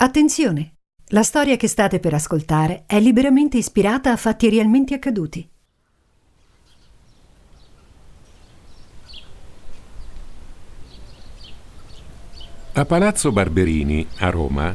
[0.00, 0.74] Attenzione!
[1.08, 5.50] La storia che state per ascoltare è liberamente ispirata a fatti realmente accaduti.
[12.74, 14.72] A Palazzo Barberini, a Roma,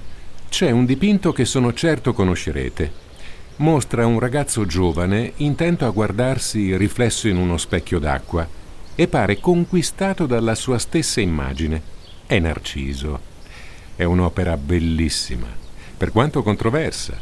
[0.49, 2.91] c'è un dipinto che sono certo conoscerete.
[3.57, 8.45] Mostra un ragazzo giovane intento a guardarsi riflesso in uno specchio d'acqua
[8.93, 11.81] e pare conquistato dalla sua stessa immagine.
[12.25, 13.31] È Narciso.
[13.95, 15.47] È un'opera bellissima,
[15.95, 17.15] per quanto controversa.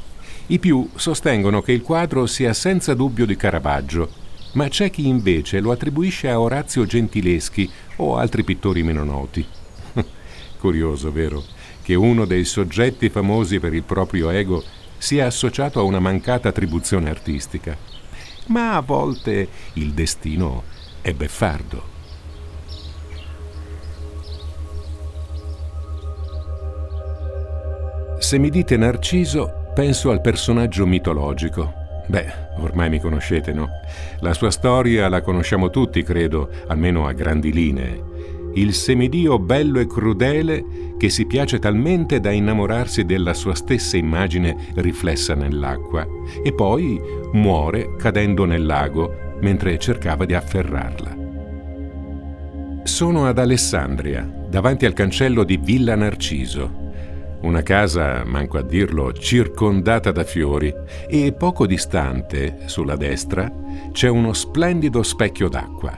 [0.47, 4.09] I più sostengono che il quadro sia senza dubbio di Caravaggio,
[4.53, 9.45] ma c'è chi invece lo attribuisce a Orazio Gentileschi o altri pittori meno noti.
[10.59, 11.43] Curioso, vero,
[11.81, 14.63] che uno dei soggetti famosi per il proprio ego
[14.97, 17.75] sia associato a una mancata attribuzione artistica.
[18.47, 20.63] Ma a volte il destino
[21.01, 21.99] è beffardo.
[28.31, 31.73] Se mi dite Narciso, penso al personaggio mitologico.
[32.07, 33.67] Beh, ormai mi conoscete, no?
[34.21, 38.01] La sua storia la conosciamo tutti, credo, almeno a grandi linee.
[38.53, 40.63] Il semidio bello e crudele
[40.97, 46.07] che si piace talmente da innamorarsi della sua stessa immagine riflessa nell'acqua
[46.41, 47.01] e poi
[47.33, 51.17] muore cadendo nel lago mentre cercava di afferrarla.
[52.83, 56.80] Sono ad Alessandria, davanti al cancello di Villa Narciso,
[57.41, 60.73] una casa, manco a dirlo, circondata da fiori
[61.07, 63.51] e poco distante, sulla destra,
[63.91, 65.97] c'è uno splendido specchio d'acqua.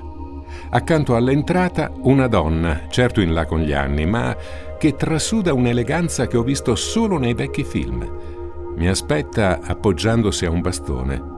[0.69, 4.35] Accanto all'entrata una donna, certo in là con gli anni, ma
[4.79, 8.09] che trasuda un'eleganza che ho visto solo nei vecchi film.
[8.75, 11.31] Mi aspetta appoggiandosi a un bastone.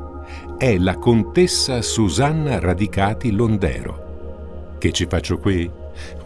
[0.57, 4.75] È la contessa Susanna Radicati Londero.
[4.77, 5.69] Che ci faccio qui?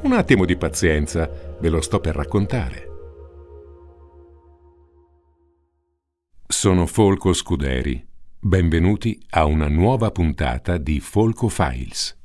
[0.02, 2.89] Un attimo di pazienza, ve lo sto per raccontare.
[6.52, 8.04] Sono Folco Scuderi.
[8.40, 12.18] Benvenuti a una nuova puntata di Folco Files.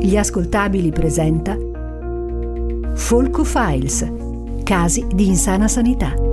[0.00, 1.58] Gli ascoltabili presenta
[2.94, 4.08] Folco Files,
[4.62, 6.25] casi di insana sanità.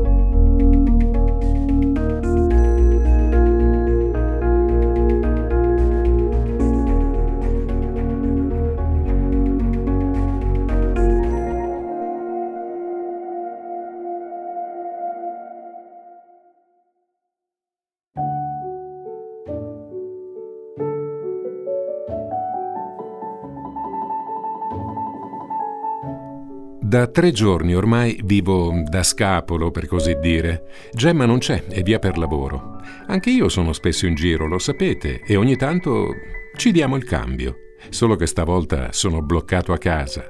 [26.94, 30.90] Da tre giorni ormai vivo da scapolo, per così dire.
[30.94, 32.80] Gemma non c'è, è via per lavoro.
[33.08, 36.14] Anche io sono spesso in giro, lo sapete, e ogni tanto
[36.56, 37.56] ci diamo il cambio.
[37.90, 40.24] Solo che stavolta sono bloccato a casa.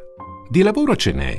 [0.50, 1.38] Di lavoro ce n'è,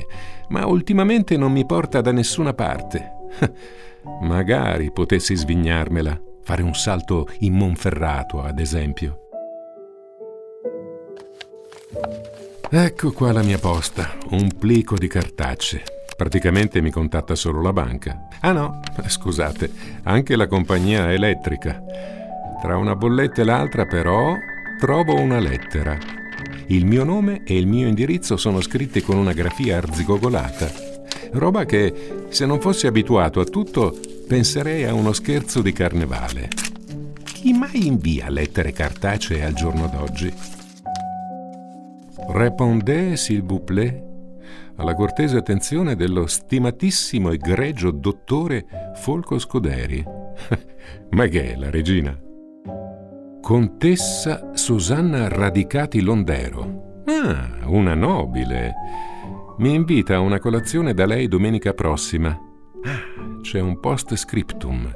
[0.48, 3.12] ma ultimamente non mi porta da nessuna parte.
[4.20, 9.20] Magari potessi svignarmela, fare un salto in Monferrato, ad esempio.
[12.70, 15.82] Ecco qua la mia posta, un plico di cartacce.
[16.16, 18.28] Praticamente mi contatta solo la banca.
[18.41, 19.70] Ah no, scusate,
[20.04, 21.82] anche la compagnia elettrica.
[22.60, 24.34] Tra una bolletta e l'altra però
[24.78, 25.97] trovo una lettera.
[26.69, 30.72] Il mio nome e il mio indirizzo sono scritti con una grafia arzigogolata.
[31.32, 36.48] Roba che, se non fossi abituato a tutto, penserei a uno scherzo di carnevale.
[37.22, 40.53] Chi mai invia lettere cartacee al giorno d'oggi?
[42.28, 44.02] Répondez, s'il vous plaît,
[44.76, 50.04] alla cortese attenzione dello stimatissimo egregio dottore Folco Scuderi.
[51.10, 52.18] Ma che è la regina?
[53.40, 57.02] Contessa Susanna Radicati Londero.
[57.06, 58.74] Ah, una nobile.
[59.58, 62.30] Mi invita a una colazione da lei domenica prossima.
[62.30, 64.91] Ah, c'è un post scriptum.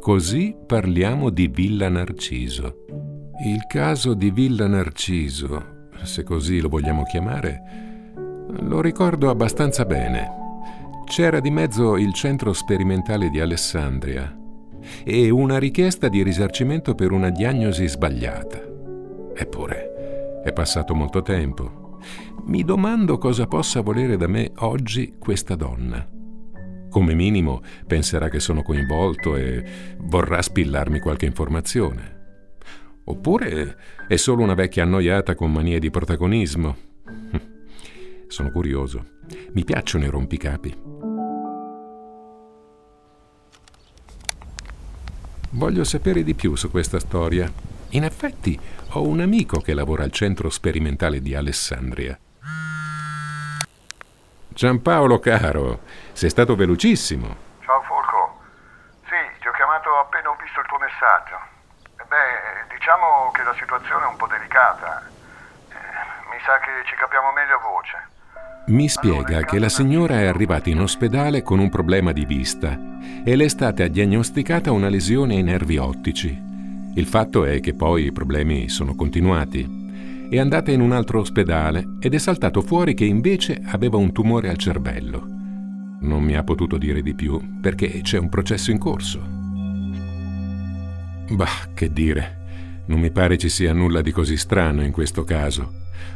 [0.00, 2.84] Così parliamo di Villa Narciso.
[3.44, 7.62] Il caso di Villa Narciso se così lo vogliamo chiamare,
[8.48, 10.38] lo ricordo abbastanza bene.
[11.04, 14.36] C'era di mezzo il centro sperimentale di Alessandria
[15.04, 18.60] e una richiesta di risarcimento per una diagnosi sbagliata.
[19.34, 21.98] Eppure, è passato molto tempo.
[22.44, 26.08] Mi domando cosa possa volere da me oggi questa donna.
[26.88, 29.64] Come minimo penserà che sono coinvolto e
[29.98, 32.19] vorrà spillarmi qualche informazione.
[33.10, 33.76] Oppure
[34.06, 36.76] è solo una vecchia annoiata con manie di protagonismo?
[38.28, 39.04] Sono curioso.
[39.52, 40.82] Mi piacciono i rompicapi.
[45.50, 47.50] Voglio sapere di più su questa storia.
[47.90, 48.58] In effetti,
[48.90, 52.16] ho un amico che lavora al centro sperimentale di Alessandria.
[54.46, 55.80] Giampaolo caro,
[56.12, 57.36] sei stato velocissimo.
[57.64, 58.38] Ciao Folco.
[59.06, 61.59] Sì, ti ho chiamato appena ho visto il tuo messaggio.
[62.10, 65.00] Beh, diciamo che la situazione è un po' delicata.
[65.70, 65.74] Eh,
[66.26, 67.96] mi sa che ci capiamo meglio a voce.
[68.66, 72.76] Mi spiega che la signora è arrivata in ospedale con un problema di vista
[73.24, 76.36] e le è stata diagnosticata una lesione ai nervi ottici.
[76.96, 80.26] Il fatto è che poi i problemi sono continuati.
[80.28, 84.48] È andata in un altro ospedale ed è saltato fuori che invece aveva un tumore
[84.48, 85.22] al cervello.
[86.00, 89.39] Non mi ha potuto dire di più perché c'è un processo in corso.
[91.30, 92.38] Bah, che dire.
[92.86, 95.72] Non mi pare ci sia nulla di così strano in questo caso.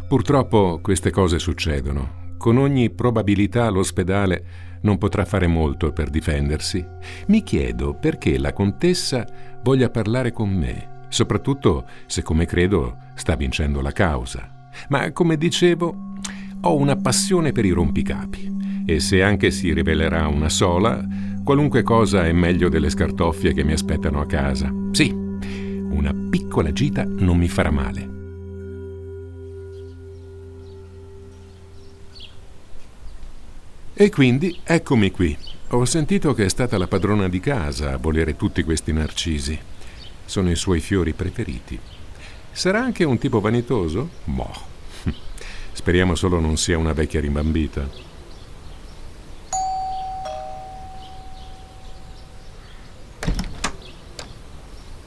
[0.08, 2.32] Purtroppo queste cose succedono.
[2.36, 4.44] Con ogni probabilità l'ospedale
[4.82, 6.84] non potrà fare molto per difendersi.
[7.28, 9.24] Mi chiedo perché la contessa
[9.62, 14.68] voglia parlare con me, soprattutto se, come credo, sta vincendo la causa.
[14.88, 16.12] Ma, come dicevo,
[16.62, 21.02] ho una passione per i rompicapi e se anche si rivelerà una sola,
[21.44, 24.72] qualunque cosa è meglio delle scartoffie che mi aspettano a casa.
[24.92, 28.12] Sì, una piccola gita non mi farà male.
[33.92, 35.36] E quindi eccomi qui.
[35.68, 39.56] Ho sentito che è stata la padrona di casa a volere tutti questi narcisi.
[40.24, 41.78] Sono i suoi fiori preferiti.
[42.50, 44.08] Sarà anche un tipo vanitoso?
[44.24, 44.72] Boh.
[45.72, 48.13] Speriamo solo non sia una vecchia rimbambita.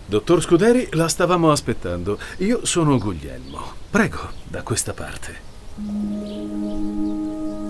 [0.10, 2.18] Dottor Scuderi, la stavamo aspettando.
[2.38, 3.60] Io sono Guglielmo.
[3.90, 5.36] Prego, da questa parte.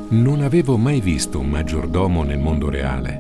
[0.10, 3.20] Non avevo mai visto un maggiordomo nel mondo reale.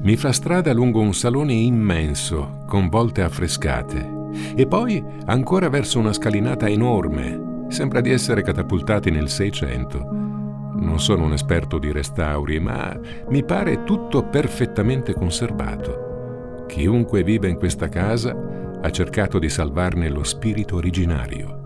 [0.00, 4.08] Mi fa strada lungo un salone immenso, con volte affrescate,
[4.54, 7.64] e poi ancora verso una scalinata enorme.
[7.66, 10.08] Sembra di essere catapultati nel Seicento.
[10.08, 12.96] Non sono un esperto di restauri, ma
[13.28, 16.05] mi pare tutto perfettamente conservato.
[16.66, 18.36] Chiunque vive in questa casa
[18.80, 21.62] ha cercato di salvarne lo spirito originario.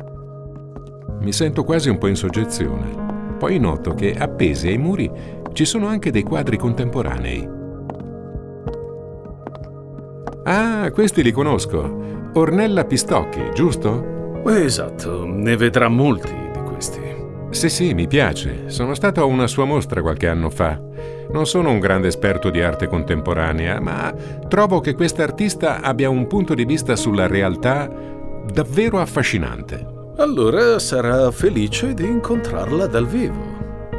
[1.21, 3.37] Mi sento quasi un po' in soggezione.
[3.39, 5.11] Poi noto che appesi ai muri
[5.53, 7.49] ci sono anche dei quadri contemporanei.
[10.45, 12.31] Ah, questi li conosco.
[12.35, 14.43] Ornella Pistocchi, giusto?
[14.47, 16.40] Esatto, ne vedrà molti.
[17.51, 18.65] Sì, sì, mi piace.
[18.67, 20.81] Sono stato a una sua mostra qualche anno fa.
[21.33, 24.15] Non sono un grande esperto di arte contemporanea, ma
[24.49, 27.91] trovo che quest'artista abbia un punto di vista sulla realtà
[28.53, 29.85] davvero affascinante.
[30.17, 33.43] Allora sarà felice di incontrarla dal vivo.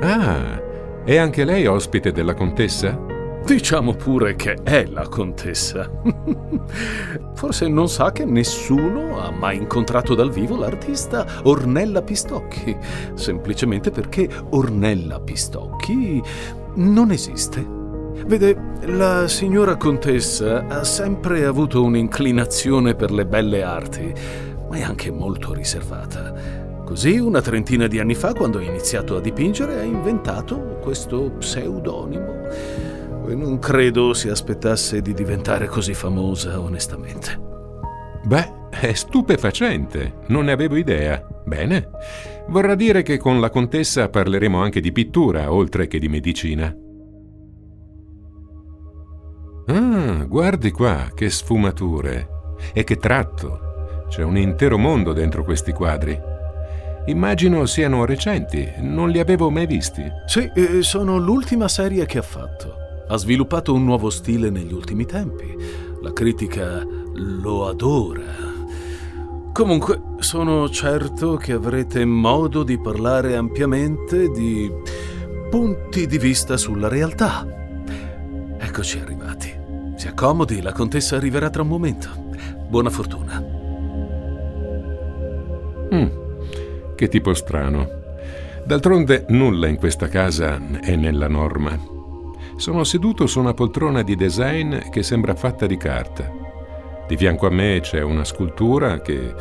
[0.01, 0.61] Ah,
[1.03, 3.10] è anche lei ospite della contessa?
[3.45, 5.89] Diciamo pure che è la contessa.
[7.35, 12.75] Forse non sa che nessuno ha mai incontrato dal vivo l'artista Ornella Pistocchi,
[13.15, 16.21] semplicemente perché Ornella Pistocchi
[16.75, 17.79] non esiste.
[18.25, 18.55] Vede,
[18.85, 24.13] la signora contessa ha sempre avuto un'inclinazione per le belle arti
[24.71, 26.33] ma è anche molto riservata.
[26.85, 32.90] Così una trentina di anni fa, quando ha iniziato a dipingere, ha inventato questo pseudonimo.
[33.31, 37.39] E non credo si aspettasse di diventare così famosa, onestamente.
[38.25, 41.25] Beh, è stupefacente, non ne avevo idea.
[41.45, 41.91] Bene,
[42.49, 46.75] vorrà dire che con la contessa parleremo anche di pittura, oltre che di medicina.
[49.67, 52.27] Ah, guardi qua, che sfumature
[52.73, 54.05] e che tratto.
[54.09, 56.19] C'è un intero mondo dentro questi quadri.
[57.05, 60.03] Immagino siano recenti, non li avevo mai visti.
[60.25, 62.80] Sì, eh, sono l'ultima serie che ha fatto.
[63.11, 65.53] Ha sviluppato un nuovo stile negli ultimi tempi.
[66.01, 66.81] La critica
[67.13, 68.23] lo adora.
[69.51, 74.71] Comunque, sono certo che avrete modo di parlare ampiamente di
[75.49, 77.45] punti di vista sulla realtà.
[78.57, 79.53] Eccoci arrivati.
[79.97, 82.07] Si accomodi, la contessa arriverà tra un momento.
[82.69, 83.43] Buona fortuna.
[85.93, 86.07] Mm,
[86.95, 87.89] che tipo strano.
[88.65, 91.99] D'altronde nulla in questa casa è nella norma.
[92.55, 96.31] Sono seduto su una poltrona di design che sembra fatta di carta.
[97.07, 99.33] Di fianco a me c'è una scultura che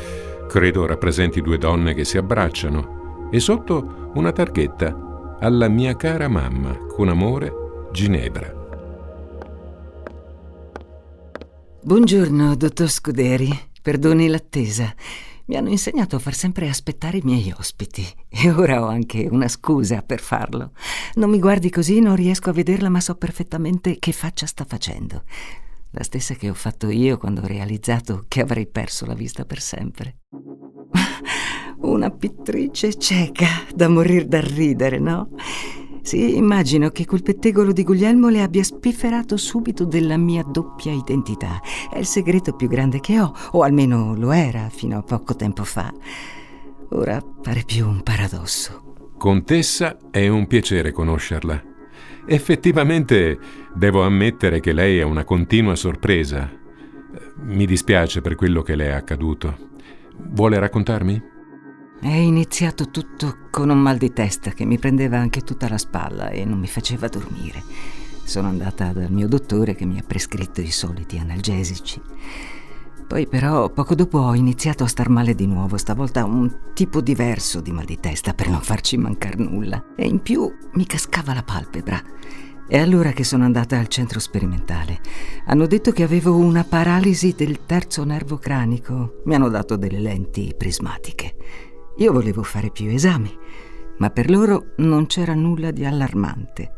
[0.48, 6.76] credo rappresenti due donne che si abbracciano e sotto una targhetta alla mia cara mamma,
[6.88, 7.52] con amore,
[7.92, 8.58] Ginevra.
[11.82, 13.48] Buongiorno, dottor Scuderi.
[13.80, 14.92] Perdoni l'attesa.
[15.50, 19.48] Mi hanno insegnato a far sempre aspettare i miei ospiti e ora ho anche una
[19.48, 20.70] scusa per farlo.
[21.14, 25.24] Non mi guardi così, non riesco a vederla, ma so perfettamente che faccia sta facendo.
[25.90, 29.60] la stessa che ho fatto io quando ho realizzato che avrei perso la vista per
[29.60, 30.18] sempre.
[31.82, 35.30] Una pittrice cieca da morir da ridere, no?
[36.02, 41.60] Sì, immagino che quel pettegolo di Guglielmo le abbia spifferato subito della mia doppia identità.
[41.90, 45.64] È il segreto più grande che ho, o almeno lo era fino a poco tempo
[45.64, 45.92] fa.
[46.90, 49.12] Ora pare più un paradosso.
[49.18, 51.62] Contessa, è un piacere conoscerla.
[52.26, 53.38] Effettivamente
[53.74, 56.50] devo ammettere che lei è una continua sorpresa.
[57.42, 59.68] Mi dispiace per quello che le è accaduto.
[60.16, 61.29] Vuole raccontarmi?
[62.00, 66.30] È iniziato tutto con un mal di testa che mi prendeva anche tutta la spalla
[66.30, 67.62] e non mi faceva dormire.
[68.24, 72.00] Sono andata dal mio dottore che mi ha prescritto i soliti analgesici.
[73.06, 77.60] Poi però poco dopo ho iniziato a star male di nuovo, stavolta un tipo diverso
[77.60, 79.92] di mal di testa per non farci mancare nulla.
[79.94, 82.02] E in più mi cascava la palpebra.
[82.66, 85.00] È allora che sono andata al centro sperimentale.
[85.44, 89.20] Hanno detto che avevo una paralisi del terzo nervo cranico.
[89.26, 91.34] Mi hanno dato delle lenti prismatiche.
[92.00, 93.30] Io volevo fare più esami,
[93.98, 96.72] ma per loro non c'era nulla di allarmante,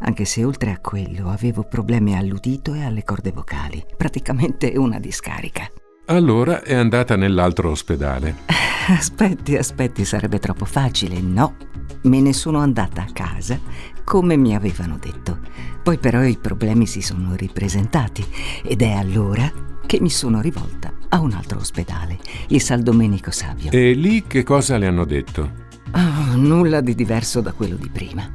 [0.00, 5.66] anche se oltre a quello avevo problemi all'udito e alle corde vocali, praticamente una discarica.
[6.06, 8.36] Allora è andata nell'altro ospedale.
[8.88, 11.20] Aspetti, aspetti, sarebbe troppo facile.
[11.20, 11.56] No,
[12.02, 13.58] me ne sono andata a casa
[14.04, 15.38] come mi avevano detto.
[15.82, 18.26] Poi però i problemi si sono ripresentati
[18.62, 19.50] ed è allora
[19.86, 23.70] che mi sono rivolta a un altro ospedale, il San Domenico Savio.
[23.70, 25.68] E lì che cosa le hanno detto?
[25.92, 28.28] Oh, nulla di diverso da quello di prima.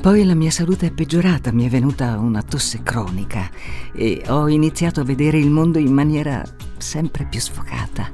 [0.00, 3.48] Poi la mia salute è peggiorata, mi è venuta una tosse cronica
[3.94, 6.42] e ho iniziato a vedere il mondo in maniera
[6.76, 8.10] sempre più sfocata.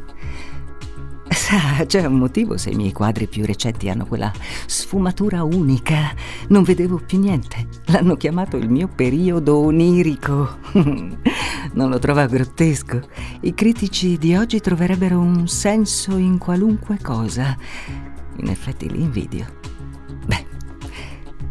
[1.32, 4.32] Sa, c'è un motivo se i miei quadri più recenti hanno quella
[4.66, 6.12] sfumatura unica.
[6.48, 7.68] Non vedevo più niente.
[7.86, 10.58] L'hanno chiamato il mio periodo onirico.
[11.72, 13.00] non lo trova grottesco.
[13.42, 17.56] I critici di oggi troverebbero un senso in qualunque cosa.
[18.36, 19.46] In effetti li invidio.
[20.26, 20.46] Beh,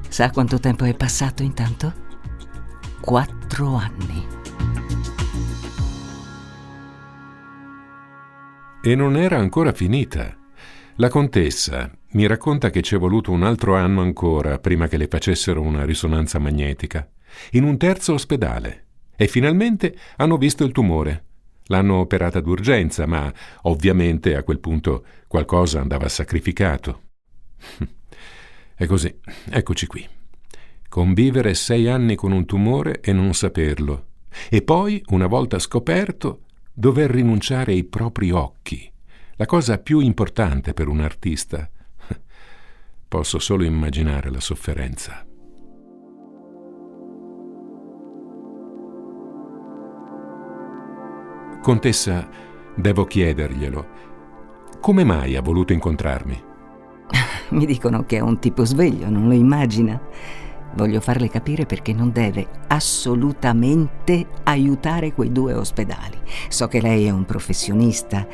[0.10, 1.94] sa quanto tempo è passato intanto?
[3.00, 4.28] Quattro anni.
[8.82, 10.38] E non era ancora finita.
[10.96, 15.08] La contessa mi racconta che ci è voluto un altro anno ancora prima che le
[15.08, 17.06] facessero una risonanza magnetica,
[17.52, 18.86] in un terzo ospedale.
[19.18, 21.26] E finalmente hanno visto il tumore.
[21.66, 23.32] L'hanno operata d'urgenza, ma
[23.64, 27.02] ovviamente a quel punto qualcosa andava sacrificato.
[28.82, 29.14] E così,
[29.50, 30.08] eccoci qui.
[30.88, 34.06] Convivere sei anni con un tumore e non saperlo.
[34.50, 36.44] E poi, una volta scoperto,
[36.80, 38.90] dover rinunciare ai propri occhi,
[39.36, 41.70] la cosa più importante per un artista.
[43.06, 45.26] Posso solo immaginare la sofferenza.
[51.62, 52.30] Contessa,
[52.78, 53.88] devo chiederglielo.
[54.80, 56.44] Come mai ha voluto incontrarmi?
[57.52, 60.02] Mi dicono che è un tipo sveglio, non lo immagina?
[60.76, 66.18] Voglio farle capire perché non deve assolutamente aiutare quei due ospedali.
[66.48, 68.28] So che lei è un professionista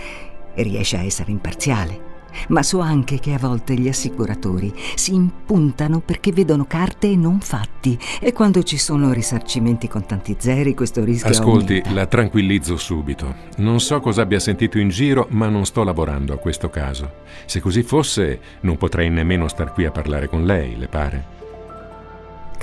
[0.53, 2.13] e riesce a essere imparziale,
[2.49, 7.39] ma so anche che a volte gli assicuratori si impuntano perché vedono carte e non
[7.39, 11.93] fatti e quando ci sono risarcimenti con tanti zeri questo rischio Ascolti, aumenta.
[11.93, 13.35] la tranquillizzo subito.
[13.57, 17.23] Non so cosa abbia sentito in giro, ma non sto lavorando a questo caso.
[17.45, 21.34] Se così fosse, non potrei nemmeno star qui a parlare con lei, le pare?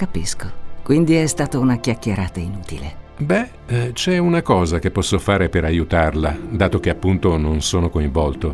[0.03, 0.51] Capisco.
[0.83, 2.97] Quindi è stata una chiacchierata inutile.
[3.19, 7.89] Beh, eh, c'è una cosa che posso fare per aiutarla, dato che appunto non sono
[7.89, 8.53] coinvolto.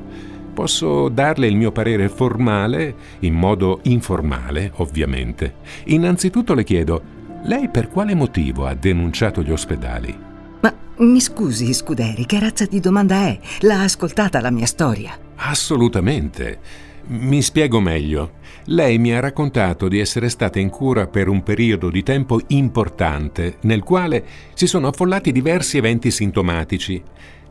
[0.52, 5.54] Posso darle il mio parere formale, in modo informale, ovviamente.
[5.84, 7.02] Innanzitutto le chiedo,
[7.44, 10.14] lei per quale motivo ha denunciato gli ospedali?
[10.60, 13.38] Ma mi scusi, Scuderi, che razza di domanda è?
[13.60, 15.18] L'ha ascoltata la mia storia?
[15.36, 16.87] Assolutamente.
[17.10, 18.32] Mi spiego meglio.
[18.64, 23.56] Lei mi ha raccontato di essere stata in cura per un periodo di tempo importante
[23.62, 24.22] nel quale
[24.52, 27.02] si sono affollati diversi eventi sintomatici.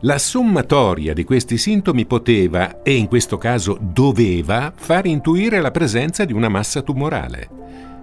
[0.02, 6.24] La sommatoria di questi sintomi poteva, e in questo caso doveva, far intuire la presenza
[6.24, 7.48] di una massa tumorale.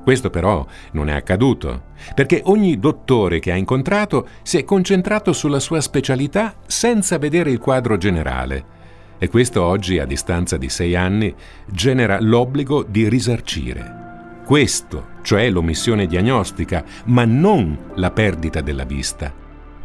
[0.04, 1.84] Questo però non è accaduto,
[2.14, 7.60] perché ogni dottore che ha incontrato si è concentrato sulla sua specialità senza vedere il
[7.60, 8.75] quadro generale
[9.18, 11.34] e questo oggi, a distanza di sei anni,
[11.66, 14.04] genera l'obbligo di risarcire.
[14.46, 19.34] Questo, cioè l'omissione diagnostica, ma non la perdita della vista.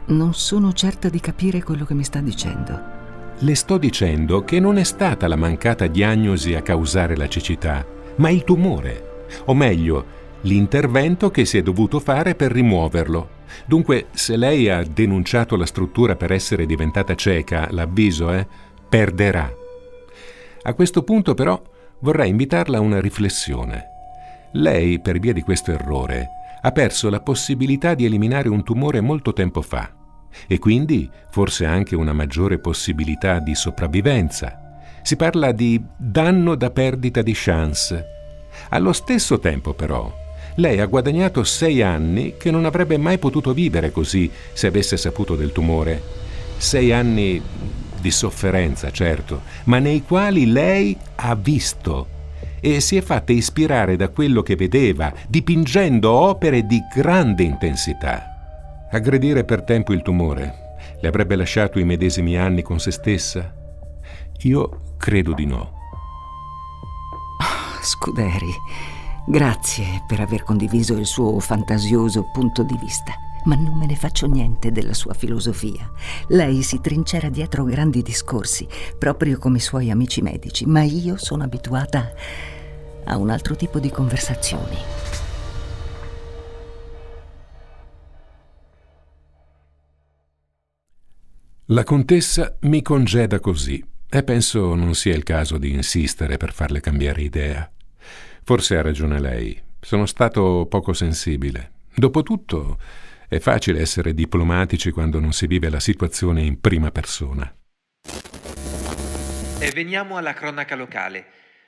[0.07, 2.99] Non sono certa di capire quello che mi sta dicendo.
[3.39, 8.29] Le sto dicendo che non è stata la mancata diagnosi a causare la cecità, ma
[8.29, 9.27] il tumore.
[9.47, 13.39] O meglio, l'intervento che si è dovuto fare per rimuoverlo.
[13.67, 18.47] Dunque, se lei ha denunciato la struttura per essere diventata cieca, l'avviso è,
[18.91, 19.51] perderà.
[20.63, 21.63] A questo punto però
[22.01, 23.87] vorrei invitarla a una riflessione.
[24.55, 26.29] Lei, per via di questo errore,
[26.61, 29.95] ha perso la possibilità di eliminare un tumore molto tempo fa
[30.47, 34.81] e quindi forse anche una maggiore possibilità di sopravvivenza.
[35.03, 38.05] Si parla di danno da perdita di chance.
[38.71, 40.13] Allo stesso tempo però,
[40.57, 45.37] lei ha guadagnato sei anni che non avrebbe mai potuto vivere così se avesse saputo
[45.37, 46.03] del tumore.
[46.59, 47.41] Sei anni
[48.01, 52.19] di sofferenza, certo, ma nei quali lei ha visto
[52.61, 58.87] e si è fatta ispirare da quello che vedeva, dipingendo opere di grande intensità.
[58.91, 60.69] Aggredire per tempo il tumore
[61.01, 63.55] le avrebbe lasciato i medesimi anni con se stessa?
[64.43, 65.79] Io credo di no.
[67.41, 68.53] Oh, Scuderi,
[69.27, 73.13] grazie per aver condiviso il suo fantasioso punto di vista
[73.45, 75.91] ma non me ne faccio niente della sua filosofia.
[76.29, 78.67] Lei si trincera dietro grandi discorsi,
[78.99, 82.13] proprio come i suoi amici medici, ma io sono abituata
[83.05, 84.77] a un altro tipo di conversazioni.
[91.73, 96.81] La contessa mi congeda così e penso non sia il caso di insistere per farle
[96.81, 97.71] cambiare idea.
[98.43, 99.57] Forse ha ragione lei.
[99.79, 101.71] Sono stato poco sensibile.
[101.95, 102.77] Dopotutto,
[103.31, 107.55] è facile essere diplomatici quando non si vive la situazione in prima persona.
[109.61, 111.27] E veniamo alla cronaca locale.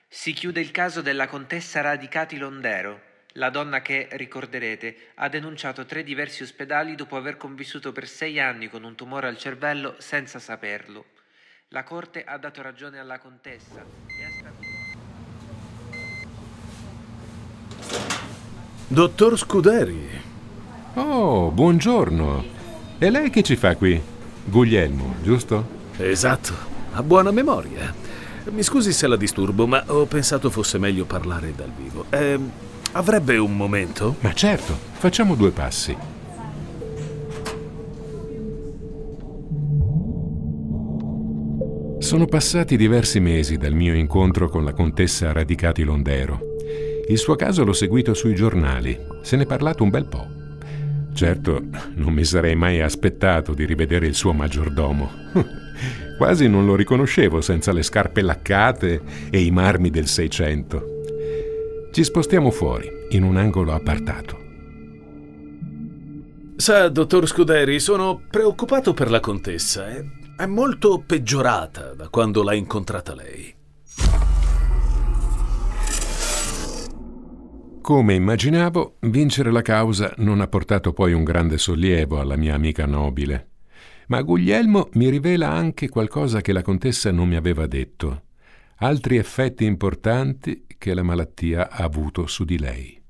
[0.09, 3.01] Si chiude il caso della contessa Radicati Londero,
[3.35, 8.69] la donna che, ricorderete, ha denunciato tre diversi ospedali dopo aver convissuto per sei anni
[8.69, 11.05] con un tumore al cervello senza saperlo.
[11.69, 13.85] La Corte ha dato ragione alla contessa
[14.19, 14.81] e ha stabilito...
[18.89, 20.32] Dottor Scuderi,
[20.95, 22.45] Oh, buongiorno.
[22.99, 23.99] E lei che ci fa qui?
[24.45, 25.81] Guglielmo, giusto?
[25.97, 26.53] Esatto,
[26.93, 27.95] ha buona memoria.
[28.51, 32.05] Mi scusi se la disturbo, ma ho pensato fosse meglio parlare dal vivo.
[32.11, 32.39] Eh,
[32.93, 34.17] avrebbe un momento?
[34.21, 35.97] Ma certo, facciamo due passi.
[42.01, 46.41] Sono passati diversi mesi dal mio incontro con la contessa Radicati Londero.
[47.09, 50.42] Il suo caso l'ho seguito sui giornali, se ne è parlato un bel po'.
[51.15, 51.63] Certo,
[51.95, 55.11] non mi sarei mai aspettato di rivedere il suo maggiordomo.
[56.17, 61.01] Quasi non lo riconoscevo senza le scarpe laccate e i marmi del Seicento.
[61.93, 64.41] Ci spostiamo fuori, in un angolo appartato.
[66.57, 69.87] Sa, dottor Scuderi, sono preoccupato per la contessa.
[70.37, 73.53] È molto peggiorata da quando l'ha incontrata lei.
[77.83, 82.87] Come immaginavo, vincere la causa non ha portato poi un grande sollievo alla mia amica
[82.87, 83.49] nobile.
[84.07, 88.23] Ma Guglielmo mi rivela anche qualcosa che la contessa non mi aveva detto,
[88.77, 93.03] altri effetti importanti che la malattia ha avuto su di lei.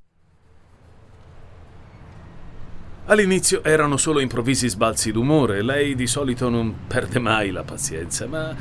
[3.05, 8.55] All'inizio erano solo improvvisi sbalzi d'umore, lei di solito non perde mai la pazienza, ma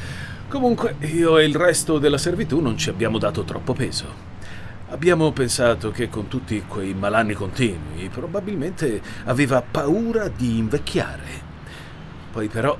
[0.46, 4.31] comunque io e il resto della servitù non ci abbiamo dato troppo peso.
[4.92, 11.50] Abbiamo pensato che con tutti quei malanni continui probabilmente aveva paura di invecchiare.
[12.30, 12.78] Poi però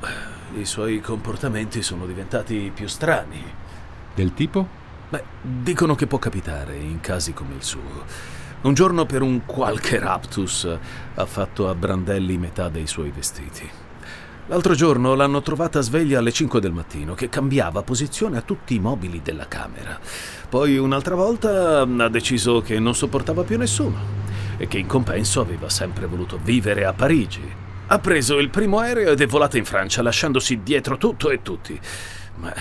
[0.59, 3.42] i suoi comportamenti sono diventati più strani.
[4.14, 4.68] Del tipo?
[5.09, 8.05] Beh, dicono che può capitare in casi come il suo.
[8.61, 10.68] Un giorno per un qualche raptus
[11.14, 13.66] ha fatto a brandelli metà dei suoi vestiti.
[14.46, 18.81] L'altro giorno l'hanno trovata sveglia alle 5 del mattino, che cambiava posizione a tutti i
[18.81, 19.98] mobili della camera.
[20.48, 24.20] Poi un'altra volta ha deciso che non sopportava più nessuno
[24.57, 27.40] e che in compenso aveva sempre voluto vivere a Parigi.
[27.87, 31.78] Ha preso il primo aereo ed è volata in Francia, lasciandosi dietro tutto e tutti.
[32.37, 32.52] Ma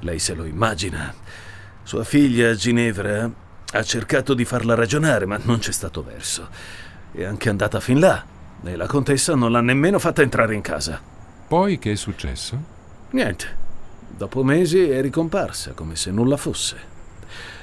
[0.00, 1.12] lei se lo immagina.
[1.82, 3.28] Sua figlia, Ginevra,
[3.72, 6.48] ha cercato di farla ragionare, ma non c'è stato verso.
[7.10, 11.00] È anche andata fin là e la contessa non l'ha nemmeno fatta entrare in casa.
[11.48, 12.58] Poi che è successo?
[13.10, 13.58] Niente.
[14.08, 16.88] Dopo mesi è ricomparsa come se nulla fosse.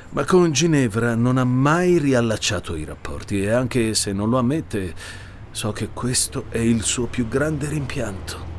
[0.10, 4.94] Ma con Ginevra non ha mai riallacciato i rapporti e anche se non lo ammette,
[5.52, 8.56] so che questo è il suo più grande rimpianto.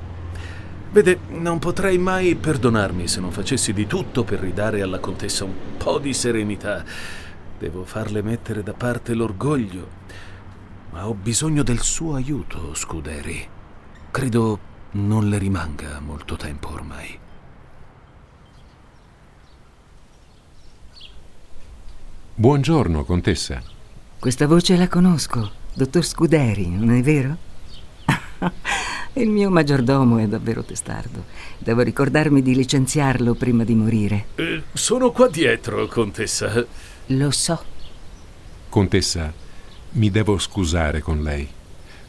[0.91, 5.55] Vede, non potrei mai perdonarmi se non facessi di tutto per ridare alla contessa un
[5.77, 6.85] po' di serenità.
[7.59, 10.07] Devo farle mettere da parte l'orgoglio
[10.91, 13.47] ma ho bisogno del suo aiuto, Scuderi.
[14.11, 14.59] Credo
[14.93, 17.19] non le rimanga molto tempo ormai.
[22.35, 23.61] Buongiorno, contessa.
[24.19, 27.37] Questa voce la conosco, dottor Scuderi, non è vero?
[29.15, 31.25] Il mio maggiordomo è davvero testardo.
[31.59, 34.27] Devo ricordarmi di licenziarlo prima di morire.
[34.37, 36.65] Eh, sono qua dietro, contessa.
[37.07, 37.65] Lo so.
[38.69, 39.33] Contessa,
[39.93, 41.49] mi devo scusare con lei.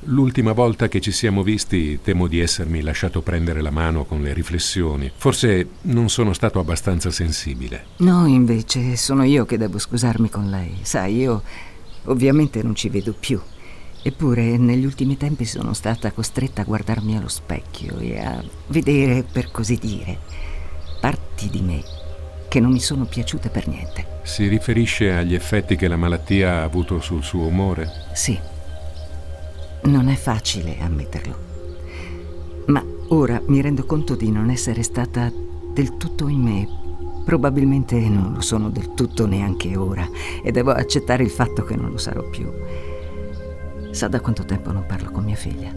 [0.03, 4.33] L'ultima volta che ci siamo visti temo di essermi lasciato prendere la mano con le
[4.33, 5.11] riflessioni.
[5.13, 7.85] Forse non sono stato abbastanza sensibile.
[7.97, 10.77] No, invece, sono io che devo scusarmi con lei.
[10.83, 11.43] Sai, io
[12.05, 13.41] ovviamente non ci vedo più.
[14.01, 19.51] Eppure negli ultimi tempi sono stata costretta a guardarmi allo specchio e a vedere, per
[19.51, 20.17] così dire,
[21.01, 21.83] parti di me
[22.49, 24.05] che non mi sono piaciute per niente.
[24.23, 27.87] Si riferisce agli effetti che la malattia ha avuto sul suo umore?
[28.13, 28.37] Sì.
[29.83, 31.47] Non è facile ammetterlo.
[32.65, 35.31] Ma ora mi rendo conto di non essere stata
[35.73, 36.67] del tutto in me.
[37.23, 40.07] Probabilmente non lo sono del tutto neanche ora
[40.43, 42.51] e devo accettare il fatto che non lo sarò più.
[43.91, 45.71] Sa da quanto tempo non parlo con mia figlia?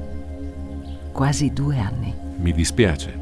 [1.12, 2.14] Quasi due anni.
[2.38, 3.21] Mi dispiace.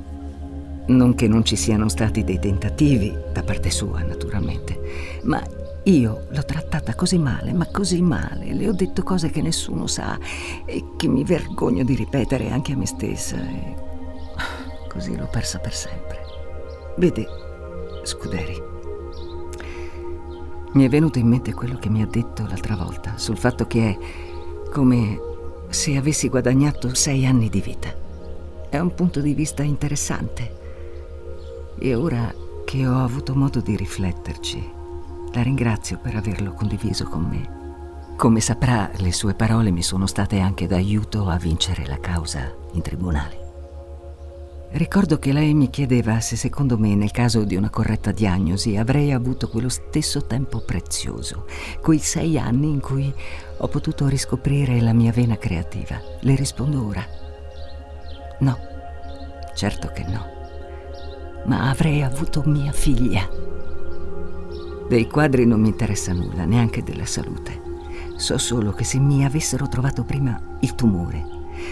[0.90, 5.40] Non che non ci siano stati dei tentativi, da parte sua naturalmente, ma
[5.85, 10.18] io l'ho trattata così male, ma così male, le ho detto cose che nessuno sa
[10.64, 13.76] e che mi vergogno di ripetere anche a me stessa e
[14.90, 16.18] così l'ho persa per sempre.
[16.96, 17.24] Vede,
[18.03, 18.61] Scuderi,
[20.72, 23.90] mi è venuto in mente quello che mi ha detto l'altra volta sul fatto che
[23.90, 23.98] è
[24.72, 25.20] come
[25.68, 27.94] se avessi guadagnato sei anni di vita.
[28.68, 30.59] È un punto di vista interessante.
[31.83, 32.31] E ora
[32.66, 34.71] che ho avuto modo di rifletterci,
[35.33, 38.14] la ringrazio per averlo condiviso con me.
[38.19, 42.83] Come saprà, le sue parole mi sono state anche d'aiuto a vincere la causa in
[42.83, 43.49] tribunale.
[44.73, 49.11] Ricordo che lei mi chiedeva se secondo me nel caso di una corretta diagnosi avrei
[49.11, 51.47] avuto quello stesso tempo prezioso,
[51.81, 53.11] quei sei anni in cui
[53.57, 55.99] ho potuto riscoprire la mia vena creativa.
[56.21, 57.05] Le rispondo ora.
[58.40, 58.59] No,
[59.55, 60.39] certo che no.
[61.46, 63.29] Ma avrei avuto mia figlia.
[64.88, 67.68] Dei quadri non mi interessa nulla, neanche della salute.
[68.16, 71.24] So solo che se mi avessero trovato prima il tumore,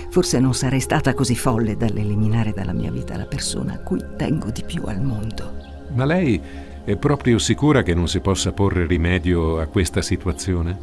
[0.08, 4.50] forse non sarei stata così folle dall'eliminare dalla mia vita la persona a cui tengo
[4.50, 5.52] di più al mondo.
[5.94, 6.40] Ma lei
[6.84, 10.78] è proprio sicura che non si possa porre rimedio a questa situazione?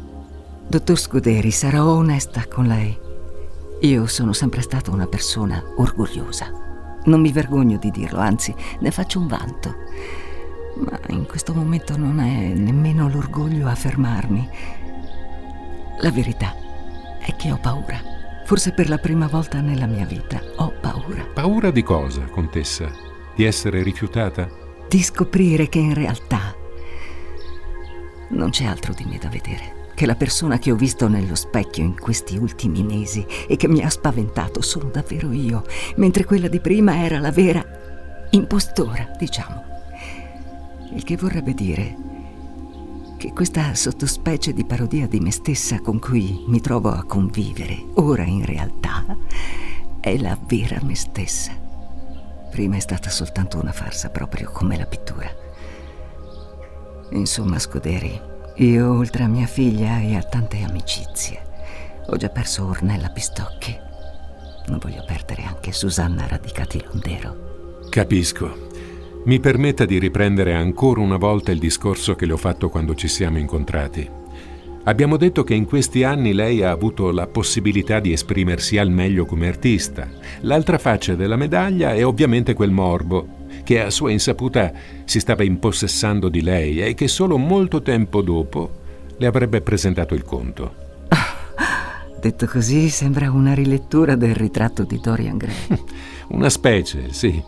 [0.68, 2.96] Dottor Scuderi, sarò onesta con lei.
[3.80, 6.65] Io sono sempre stata una persona orgogliosa.
[7.06, 9.74] Non mi vergogno di dirlo, anzi, ne faccio un vanto.
[10.76, 14.48] Ma in questo momento non è nemmeno l'orgoglio a fermarmi.
[16.00, 16.54] La verità
[17.18, 17.98] è che ho paura.
[18.44, 21.24] Forse per la prima volta nella mia vita ho paura.
[21.32, 22.90] Paura di cosa, contessa?
[23.34, 24.48] Di essere rifiutata?
[24.88, 26.54] Di scoprire che in realtà
[28.28, 29.75] non c'è altro di me da vedere.
[29.96, 33.82] Che la persona che ho visto nello specchio in questi ultimi mesi e che mi
[33.82, 35.64] ha spaventato sono davvero io,
[35.96, 37.64] mentre quella di prima era la vera
[38.28, 39.64] impostora, diciamo.
[40.92, 41.96] Il che vorrebbe dire
[43.16, 48.24] che questa sottospecie di parodia di me stessa con cui mi trovo a convivere ora
[48.24, 49.16] in realtà
[49.98, 51.52] è la vera me stessa.
[52.50, 55.28] Prima è stata soltanto una farsa, proprio come la pittura.
[57.12, 61.38] Insomma, Scuderi, io oltre a mia figlia e a tante amicizie,
[62.06, 63.76] ho già perso Ornella Pistocchi.
[64.68, 67.80] Non voglio perdere anche Susanna Radicati Londero.
[67.90, 68.68] Capisco.
[69.26, 73.08] Mi permetta di riprendere ancora una volta il discorso che le ho fatto quando ci
[73.08, 74.08] siamo incontrati.
[74.84, 79.26] Abbiamo detto che in questi anni lei ha avuto la possibilità di esprimersi al meglio
[79.26, 80.08] come artista.
[80.42, 84.72] L'altra faccia della medaglia è ovviamente quel morbo che a sua insaputa
[85.04, 88.70] si stava impossessando di lei e che solo molto tempo dopo
[89.16, 90.84] le avrebbe presentato il conto.
[92.20, 95.54] Detto così sembra una rilettura del ritratto di Dorian Gray.
[96.28, 97.42] una specie, sì.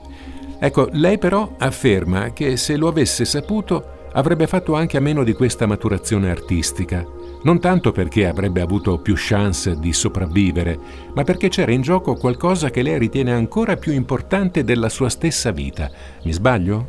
[0.60, 5.32] Ecco, lei però afferma che se lo avesse saputo avrebbe fatto anche a meno di
[5.32, 7.06] questa maturazione artistica,
[7.42, 10.78] non tanto perché avrebbe avuto più chance di sopravvivere,
[11.14, 15.50] ma perché c'era in gioco qualcosa che lei ritiene ancora più importante della sua stessa
[15.52, 15.90] vita.
[16.24, 16.86] Mi sbaglio?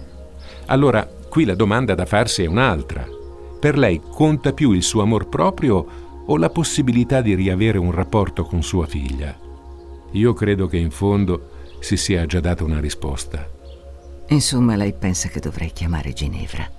[0.67, 3.05] Allora, qui la domanda da farsi è un'altra.
[3.59, 5.85] Per lei conta più il suo amor proprio
[6.25, 9.37] o la possibilità di riavere un rapporto con sua figlia?
[10.11, 13.47] Io credo che in fondo si sia già data una risposta.
[14.29, 16.78] Insomma, lei pensa che dovrei chiamare Ginevra?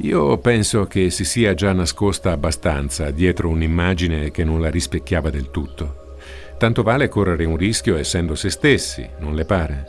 [0.00, 5.50] Io penso che si sia già nascosta abbastanza dietro un'immagine che non la rispecchiava del
[5.50, 6.16] tutto.
[6.58, 9.86] Tanto vale correre un rischio essendo se stessi, non le pare?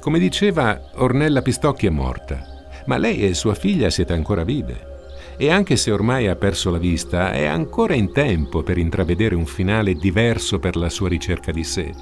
[0.00, 2.44] Come diceva, Ornella Pistocchi è morta,
[2.86, 4.94] ma lei e sua figlia siete ancora vive.
[5.36, 9.46] e anche se ormai ha perso la vista, è ancora in tempo per intravedere un
[9.46, 11.92] finale diverso per la sua ricerca di sé.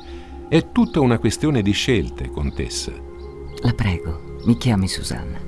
[0.49, 2.93] È tutta una questione di scelte, contessa.
[3.63, 5.44] La prego, mi chiami Susanna.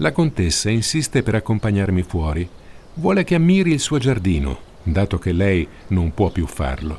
[0.00, 2.46] La contessa insiste per accompagnarmi fuori.
[2.94, 6.98] Vuole che ammiri il suo giardino, dato che lei non può più farlo.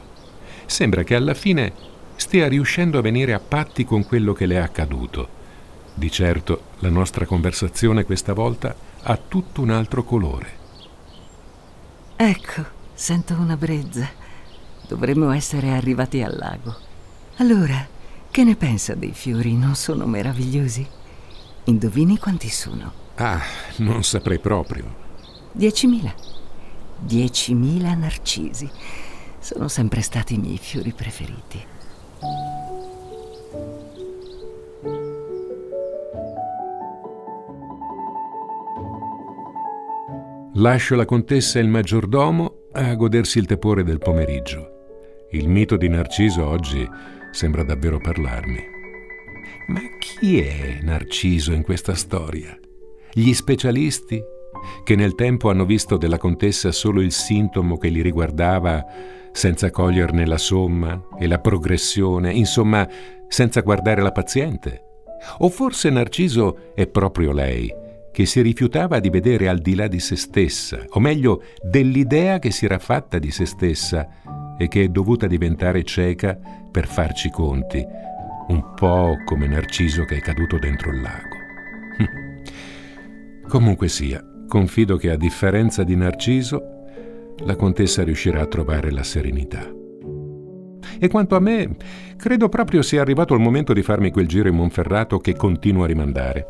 [0.65, 1.71] Sembra che alla fine
[2.15, 5.29] stia riuscendo a venire a patti con quello che le è accaduto.
[5.93, 10.49] Di certo la nostra conversazione questa volta ha tutto un altro colore.
[12.15, 14.10] Ecco, sento una brezza.
[14.88, 16.75] Dovremmo essere arrivati al lago.
[17.38, 17.88] Allora,
[18.31, 19.55] che ne pensa dei fiori?
[19.55, 20.88] Non sono meravigliosi?
[21.67, 22.93] Indovini quanti sono?
[23.15, 23.41] Ah,
[23.77, 25.06] non saprei proprio.
[25.51, 26.13] Diecimila.
[26.97, 28.69] Diecimila narcisi.
[29.39, 31.65] Sono sempre stati i miei fiori preferiti.
[40.53, 45.25] Lascio la contessa e il maggiordomo a godersi il tepore del pomeriggio.
[45.32, 46.88] Il mito di Narciso oggi
[47.32, 48.77] sembra davvero parlarmi.
[49.67, 52.58] Ma chi è Narciso in questa storia?
[53.12, 54.23] Gli specialisti?
[54.84, 58.86] Che nel tempo hanno visto della contessa solo il sintomo che li riguardava
[59.34, 62.88] senza coglierne la somma e la progressione, insomma,
[63.27, 64.84] senza guardare la paziente?
[65.39, 67.69] O forse Narciso è proprio lei,
[68.13, 72.51] che si rifiutava di vedere al di là di se stessa, o meglio, dell'idea che
[72.51, 74.08] si era fatta di se stessa
[74.58, 76.39] e che è dovuta diventare cieca
[76.71, 77.86] per farci conti,
[78.47, 81.36] un po' come Narciso che è caduto dentro il lago.
[83.47, 86.75] Comunque sia, confido che a differenza di Narciso,
[87.45, 89.71] la contessa riuscirà a trovare la serenità.
[90.99, 91.75] E quanto a me,
[92.17, 95.88] credo proprio sia arrivato il momento di farmi quel giro in Monferrato che continuo a
[95.88, 96.47] rimandare.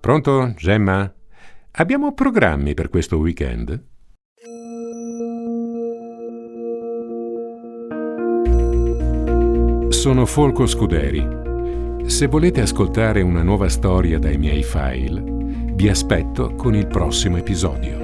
[0.00, 1.12] Pronto, Gemma?
[1.72, 3.89] Abbiamo programmi per questo weekend?
[10.00, 12.08] Sono Folco Scuderi.
[12.08, 15.22] Se volete ascoltare una nuova storia dai miei file,
[15.74, 17.98] vi aspetto con il prossimo episodio.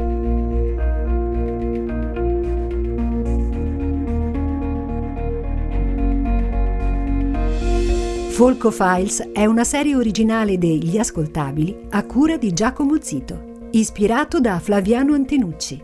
[8.28, 14.58] Folco Files è una serie originale degli Ascoltabili a cura di Giacomo Zito, ispirato da
[14.58, 15.82] Flaviano Antenucci.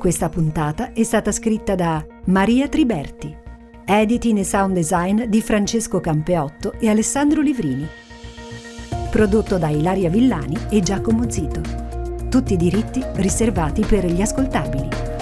[0.00, 3.42] Questa puntata è stata scritta da Maria Triberti,
[3.86, 7.86] editing e sound design di Francesco Campeotto e Alessandro Livrini.
[9.10, 11.60] Prodotto da Ilaria Villani e Giacomo Zito.
[12.28, 15.13] Tutti i diritti riservati per gli ascoltabili.